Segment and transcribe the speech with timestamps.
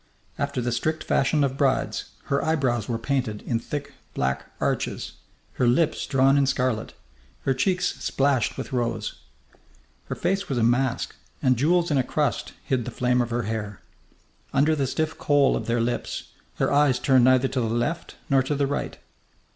[0.39, 5.11] After the strict fashion of brides, her eyebrows were painted in thick black arches,
[5.61, 6.95] her lips drawn in scarlet,
[7.43, 9.21] her cheeks splashed with rose.
[10.05, 13.43] Her face was a mask, and jewels in a crust hid the flame of her
[13.43, 13.79] hair.
[14.53, 18.41] Under the stiff kohl of their lids her eyes turned neither to the left nor
[18.41, 18.97] to the right.